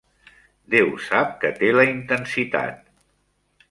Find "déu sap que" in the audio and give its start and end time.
0.75-1.53